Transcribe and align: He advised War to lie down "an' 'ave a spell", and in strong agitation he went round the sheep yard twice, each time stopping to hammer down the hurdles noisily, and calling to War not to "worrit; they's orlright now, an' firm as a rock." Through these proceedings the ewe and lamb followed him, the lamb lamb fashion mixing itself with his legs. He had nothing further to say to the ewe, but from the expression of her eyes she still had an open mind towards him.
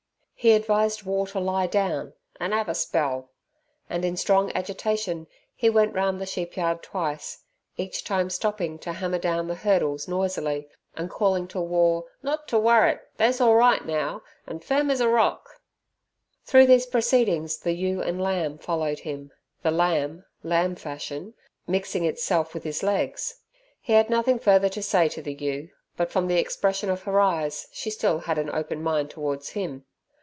He 0.43 0.53
advised 0.53 1.03
War 1.03 1.27
to 1.27 1.39
lie 1.39 1.67
down 1.67 2.13
"an' 2.39 2.51
'ave 2.51 2.71
a 2.71 2.73
spell", 2.73 3.29
and 3.87 4.03
in 4.03 4.17
strong 4.17 4.51
agitation 4.53 5.27
he 5.53 5.69
went 5.69 5.93
round 5.93 6.19
the 6.19 6.25
sheep 6.25 6.57
yard 6.57 6.81
twice, 6.81 7.43
each 7.77 8.03
time 8.03 8.31
stopping 8.31 8.79
to 8.79 8.93
hammer 8.93 9.19
down 9.19 9.47
the 9.47 9.53
hurdles 9.53 10.07
noisily, 10.07 10.67
and 10.95 11.11
calling 11.11 11.47
to 11.49 11.61
War 11.61 12.05
not 12.23 12.47
to 12.47 12.57
"worrit; 12.57 13.07
they's 13.17 13.39
orlright 13.39 13.85
now, 13.85 14.23
an' 14.47 14.61
firm 14.61 14.89
as 14.89 14.99
a 14.99 15.07
rock." 15.07 15.61
Through 16.43 16.65
these 16.65 16.87
proceedings 16.87 17.59
the 17.59 17.73
ewe 17.73 18.01
and 18.01 18.19
lamb 18.19 18.57
followed 18.57 19.01
him, 19.01 19.31
the 19.61 19.69
lamb 19.69 20.25
lamb 20.41 20.73
fashion 20.75 21.35
mixing 21.67 22.03
itself 22.03 22.55
with 22.55 22.63
his 22.63 22.81
legs. 22.81 23.41
He 23.79 23.93
had 23.93 24.09
nothing 24.09 24.39
further 24.39 24.69
to 24.69 24.81
say 24.81 25.07
to 25.09 25.21
the 25.21 25.35
ewe, 25.35 25.69
but 25.95 26.09
from 26.09 26.25
the 26.25 26.39
expression 26.39 26.89
of 26.89 27.03
her 27.03 27.19
eyes 27.19 27.67
she 27.71 27.91
still 27.91 28.17
had 28.21 28.39
an 28.39 28.49
open 28.49 28.81
mind 28.81 29.11
towards 29.11 29.49
him. 29.49 29.85